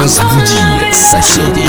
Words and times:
разбуди 0.00 0.92
соседей. 0.92 1.68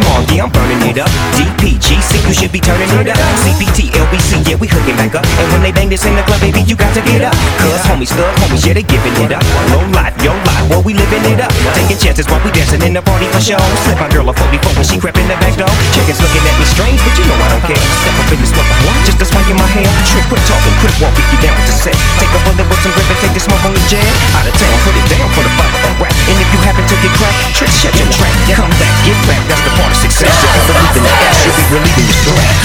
the 0.00 0.40
I'm 0.40 0.50
burning 0.50 0.90
it 0.90 0.98
up. 0.98 1.08
Deep 1.36 1.53
PG, 1.64 1.96
sick, 2.04 2.20
you 2.28 2.36
should 2.36 2.52
be 2.52 2.60
turning 2.60 2.92
it 3.00 3.08
up. 3.08 3.16
CPT, 3.40 3.88
LBC, 3.88 4.44
yeah, 4.44 4.60
we 4.60 4.68
hooking 4.68 5.00
back 5.00 5.16
up. 5.16 5.24
And 5.40 5.48
when 5.48 5.64
they 5.64 5.72
bang 5.72 5.88
this 5.88 6.04
in 6.04 6.12
the 6.12 6.20
club, 6.28 6.36
baby, 6.44 6.60
you 6.68 6.76
got 6.76 6.92
to 6.92 7.00
get 7.08 7.24
up. 7.24 7.32
Cause 7.56 7.80
homies, 7.88 8.12
thug 8.12 8.28
homies, 8.44 8.68
yeah, 8.68 8.76
they 8.76 8.84
giving 8.84 9.16
it 9.24 9.32
up. 9.32 9.40
No 9.72 9.80
life, 9.96 10.12
yo 10.20 10.36
life, 10.44 10.60
what 10.68 10.84
we 10.84 10.92
living 10.92 11.24
it 11.24 11.40
up. 11.40 11.48
Taking 11.72 11.96
chances 11.96 12.28
while 12.28 12.44
we 12.44 12.52
dancing 12.52 12.84
in 12.84 12.92
the 12.92 13.00
party 13.00 13.24
for 13.32 13.40
show. 13.40 13.56
Slip 13.88 13.96
my 13.96 14.12
girl 14.12 14.28
a 14.28 14.36
44 14.36 14.76
when 14.76 14.84
she 14.84 15.00
crept 15.00 15.16
in 15.16 15.24
the 15.24 15.40
back 15.40 15.56
door. 15.56 15.72
Chickens 15.96 16.20
looking 16.20 16.44
at 16.44 16.52
me 16.60 16.68
strange, 16.68 17.00
but 17.00 17.16
you 17.16 17.24
know 17.32 17.38
I 17.40 17.48
don't 17.56 17.64
care. 17.64 17.80
Step 17.80 18.12
up 18.12 18.28
in 18.28 18.38
this 18.44 18.52
motherfucker, 18.52 19.08
just 19.08 19.24
a 19.24 19.26
swing 19.32 19.48
in 19.48 19.56
my 19.56 19.68
hair. 19.72 19.88
Trick, 20.04 20.28
quit 20.28 20.44
talking, 20.44 20.76
quit 20.84 20.92
walking, 21.00 21.24
you 21.32 21.38
down 21.40 21.56
with 21.56 21.72
the 21.72 21.76
set. 21.80 21.96
Take 22.20 22.28
a 22.28 22.40
bullet 22.44 22.68
with 22.68 22.80
some 22.84 22.92
grip 22.92 23.08
and 23.08 23.20
take 23.24 23.32
the 23.32 23.40
smoke 23.40 23.64
on 23.64 23.72
the 23.72 23.80
jam. 23.88 24.04
Out 24.36 24.44
of 24.44 24.52
town, 24.60 24.76
put 24.84 24.92
it 25.00 25.06
down 25.08 25.32
for 25.32 25.40
the 25.40 25.52
father 25.56 25.80
of 25.80 25.96
rap. 25.96 26.12
And 26.28 26.36
if 26.44 26.48
you 26.52 26.60
happen 26.60 26.84
to 26.84 26.96
get 27.00 27.12
cracked, 27.16 27.56
trick, 27.56 27.72
shut 27.72 27.96
your 27.96 28.08
trap. 28.12 28.36
Come 28.52 28.68
back, 28.76 28.92
get 29.08 29.16
back, 29.24 29.40
that's 29.48 29.64
the 29.64 29.72
part 29.80 29.88
of 29.88 29.96
success. 29.96 30.28
Yeah, 30.28 30.60
believe 30.68 31.00
in 31.00 31.04
the 31.08 31.14
ass, 31.24 31.53
be 31.56 31.62
relieving 31.70 32.10
stress. 32.10 32.58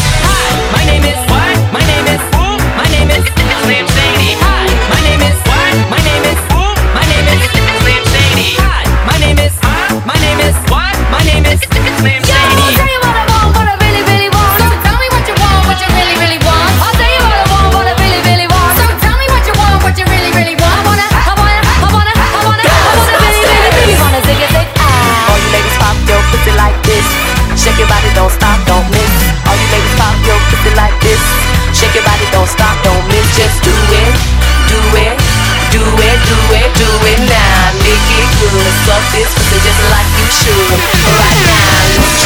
My 0.74 0.84
name 0.86 1.04
is 1.04 1.20
what? 1.30 1.59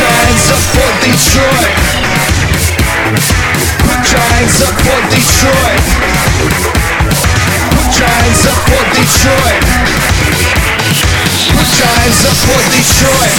Hands 0.04 0.50
up 0.52 0.60
for 0.74 0.90
Detroit. 1.04 1.74
Put 3.84 4.04
hands 4.12 4.58
up 4.64 4.76
for 4.84 5.00
Detroit. 5.10 5.84
Put 7.74 7.96
hands 8.04 8.44
up 8.48 8.60
for 8.68 8.84
Detroit. 8.96 9.64
Put 11.54 11.72
hands 11.84 12.22
up 12.26 12.38
for 12.44 12.62
Detroit. 12.74 13.38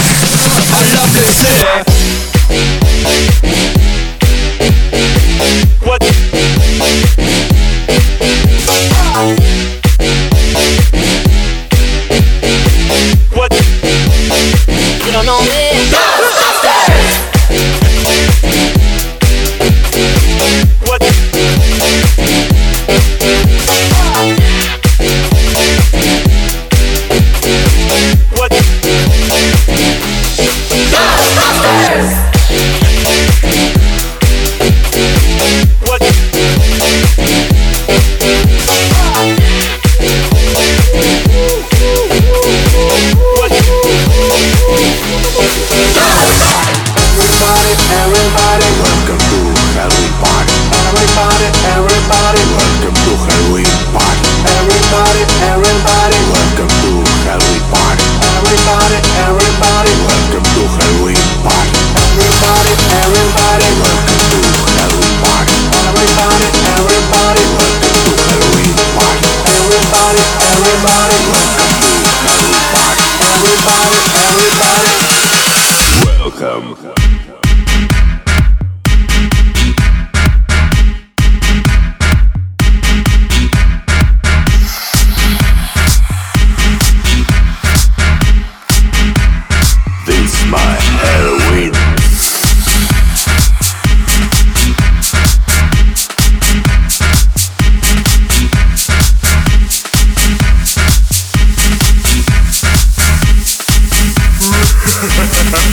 I 0.71 0.81
love 0.95 1.11
this 1.13 1.31
city. 1.39 1.65
What? 5.85 6.01
What? 13.35 13.51
You 15.05 15.11
don't 15.11 15.25
know. 15.25 15.54
somebody 70.87 71.34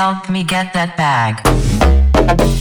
help 0.00 0.30
me 0.30 0.42
get 0.42 0.72
that 0.72 0.96
bag. 0.96 2.59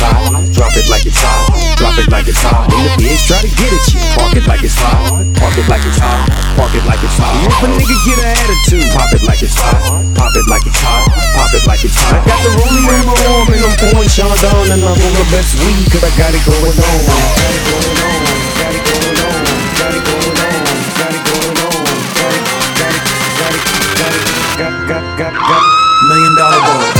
Hot. 0.00 0.32
Drop 0.56 0.72
it 0.76 0.88
like 0.88 1.04
it's 1.06 1.20
hot. 1.20 1.52
Drop 1.76 1.96
it 2.00 2.08
like 2.10 2.26
it's 2.26 2.40
hot. 2.42 2.66
When 2.72 2.84
the 2.84 2.92
pigs 2.98 3.28
try 3.28 3.40
to 3.44 3.50
get 3.52 3.70
at 3.70 3.84
you, 3.92 4.00
park 4.16 4.34
it 4.36 4.46
like 4.48 4.64
it's 4.64 4.76
hot. 4.76 5.20
Park 5.36 5.56
it 5.60 5.68
like 5.68 5.84
it's 5.84 6.00
hot. 6.00 6.28
Park 6.56 6.72
it 6.74 6.84
like 6.88 7.02
it's 7.04 7.16
hot. 7.20 7.36
If 7.44 7.60
a 7.60 7.68
nigga 7.68 7.96
get 8.08 8.18
an 8.20 8.32
attitude, 8.32 8.88
pop 8.96 9.12
it 9.12 9.22
like 9.28 9.42
it's 9.44 9.56
hot. 9.56 9.80
Pop 10.16 10.32
it 10.36 10.46
like 10.48 10.64
it's 10.66 10.80
hot. 10.80 11.06
Pop 11.36 11.52
it 11.52 11.64
like 11.68 11.84
it's 11.84 11.96
hot. 11.96 12.16
I 12.16 12.26
got 12.26 12.40
the 12.40 12.50
rolling 12.56 12.86
in 12.88 13.04
my 13.04 13.16
arm 13.30 13.48
and 13.52 13.62
I'm 13.64 13.76
pouring 13.80 14.10
Chandon 14.10 14.72
and 14.72 14.82
I'm 14.82 14.96
on 14.96 15.12
the 15.16 15.26
best 15.30 15.54
weed 15.60 15.84
'cause 15.92 16.04
I 16.04 16.12
got 16.16 16.32
it 16.32 16.42
going 16.48 16.64
on. 16.64 16.80
Got 16.80 17.52
it 17.54 18.82
going 18.88 19.16
on. 19.20 19.44
Got 19.76 19.92
it 19.96 20.02
going 20.08 20.36
on. 20.36 20.68
Got 20.96 21.12
it 21.12 21.22
going 21.28 21.56
on. 21.60 21.76
Got 22.16 22.32
it. 22.32 22.44
Got 22.70 22.84
it. 22.88 23.04
Got 23.38 23.52
it. 23.52 23.64
Got 24.00 24.12
it. 24.16 24.24
Got. 24.58 25.02
Got 25.20 25.32
got 25.34 25.80
million 26.08 26.34
dollar 26.36 26.60
ball. 26.60 26.99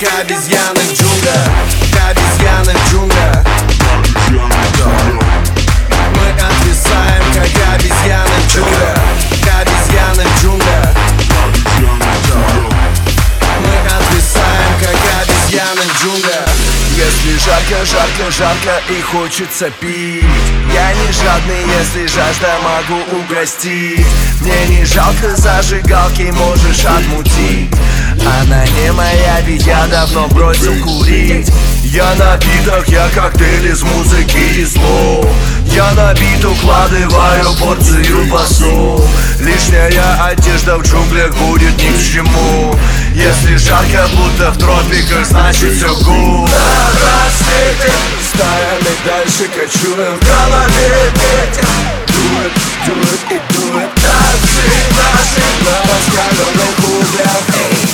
Как 0.00 0.20
обезьяны 0.20 0.80
в 0.80 0.92
джунглях 0.92 1.48
Как 1.92 2.10
обезьяны 2.10 2.72
в 2.72 2.90
джунглях 2.90 3.44
Мы 6.14 6.30
отвисаем, 6.30 7.24
как 7.34 7.74
обезьяны 7.74 8.36
в 8.38 8.54
джунглях 8.54 8.98
Как 9.44 9.66
обезьяны 9.66 10.24
в 10.24 10.42
джунглях 10.42 10.94
Мы 13.60 13.74
отвисаем, 13.96 14.72
как 14.80 14.98
обезьяны 15.22 15.82
в 15.82 16.00
джунглях 16.00 16.48
Если 16.96 17.38
жарко, 17.38 17.84
жарко, 17.84 18.30
жарко 18.30 18.82
и 18.90 19.00
хочется 19.00 19.70
пить. 19.80 20.24
Я 20.72 20.94
не 20.94 21.12
жадный, 21.12 21.64
если 21.78 22.06
жажда 22.06 22.58
могу 22.62 23.00
угостить. 23.20 24.06
Мне 24.42 24.66
не 24.68 24.84
жалко 24.84 25.34
зажигалки, 25.36 26.30
можешь 26.32 26.84
отмутить 26.84 27.70
Она 28.26 28.64
не 28.66 28.92
моя, 28.92 29.40
ведь 29.42 29.66
я 29.66 29.86
давно 29.86 30.28
бросил 30.28 30.74
курить. 30.84 31.50
Я 31.82 32.14
напиток, 32.16 32.88
я 32.88 33.08
коктейль 33.14 33.72
из 33.72 33.82
музыки 33.82 34.36
и 34.36 34.66
слов 34.66 35.26
Я 35.64 35.90
напит 35.92 36.44
укладываю 36.44 37.54
порцию 37.58 38.26
басу. 38.30 39.02
Лишняя 39.40 40.24
одежда 40.26 40.76
в 40.76 40.82
джунглях 40.82 41.34
будет 41.36 41.76
ни 41.78 41.88
к 41.88 42.12
чему. 42.12 42.74
Если 43.14 43.56
жарко, 43.56 44.06
будто 44.14 44.50
в 44.52 44.58
тропиках, 44.58 45.24
значит 45.24 45.72
все 45.72 45.88
гуд. 45.88 46.50
На 46.50 46.90
рассвете 47.00 47.92
стаями 48.32 48.94
дальше 49.04 49.48
кочуем 49.48 50.16
В 50.16 50.26
голове 50.26 51.12
ветер 51.14 51.68
Дует, 52.08 52.52
дует 52.86 53.20
и 53.30 53.54
дует 53.54 53.94
Танцы 53.94 54.68
наши 54.96 55.46
на 55.64 55.76
раскаленных 55.90 56.78
углях 56.78 57.87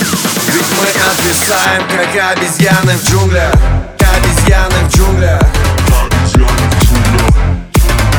Ведь 0.47 0.71
мы 0.79 0.87
отвисаем, 0.87 1.83
как 1.89 2.37
обезьяны 2.37 2.93
в 2.93 3.11
джунглях. 3.11 3.55
Обезьяны 4.17 4.89
в 4.89 4.95
джунглях. 4.95 5.41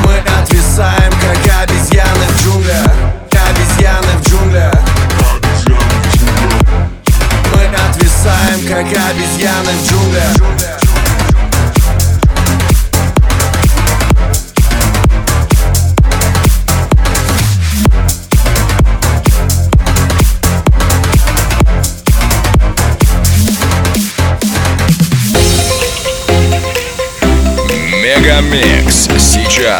Мы 0.04 0.18
отвисаем, 0.18 1.12
как 1.20 1.62
обезьяны 1.62 2.26
в 2.28 2.42
джунглях. 2.42 2.92
Обезьяны 3.48 4.12
в 4.18 4.28
джунглях. 4.28 4.72
Мы 7.54 7.64
отвисаем, 7.88 8.60
как 8.68 8.86
обезьяны 8.86 9.72
в 9.72 9.90
джунглях 9.90 10.55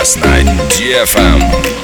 last 0.06 0.20
night. 0.20 0.46
GFM. 0.70 1.75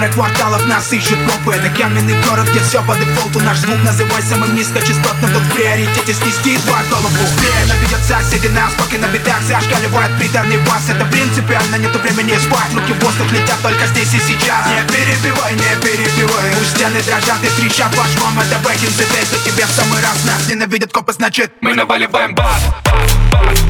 пары 0.00 0.12
кварталов 0.12 0.66
нас 0.66 0.92
ищут 0.92 1.18
копы 1.26 1.54
Это 1.54 1.68
каменный 1.76 2.14
город, 2.22 2.48
где 2.50 2.60
все 2.60 2.82
по 2.82 2.96
дефолту. 2.96 3.40
Наш 3.40 3.58
звук 3.58 3.82
называй 3.84 4.22
самым 4.22 4.54
низкочастотным 4.54 5.32
Тут 5.32 5.42
в 5.42 5.54
приоритете 5.54 6.14
снести 6.14 6.56
два 6.58 6.82
голову. 6.90 7.08
Время 7.08 7.74
ведет 7.82 8.00
соседи 8.04 8.48
нас, 8.48 8.72
поки 8.78 8.96
на 8.96 9.08
битах 9.08 9.42
Зашкаливает 9.42 10.16
приданный 10.18 10.58
вас 10.64 10.88
Это 10.88 11.04
принципиально, 11.04 11.76
нету 11.76 11.98
времени 11.98 12.36
спать. 12.38 12.72
Руки 12.74 12.92
в 12.92 13.04
воздух 13.04 13.30
летят 13.32 13.60
только 13.62 13.86
здесь 13.88 14.14
и 14.14 14.18
сейчас. 14.18 14.66
Не 14.66 14.82
перебивай, 14.92 15.52
не 15.54 15.72
перебивай. 15.82 16.50
У 16.60 16.64
стены 16.64 17.02
дрожат 17.02 17.42
и 17.44 17.60
трещат 17.60 17.94
ваш 17.96 18.10
мам 18.20 18.38
Это 18.40 18.58
бэкинг, 18.60 18.92
ты 18.96 19.50
тебе 19.50 19.66
в 19.66 19.70
самый 19.70 20.00
раз. 20.00 20.24
Нас 20.24 20.48
ненавидят 20.48 20.92
копы, 20.92 21.12
значит 21.12 21.52
Мы 21.60 21.74
наваливаем 21.74 22.34
бас, 22.34 22.62
бас, 22.84 23.16
бас. 23.32 23.69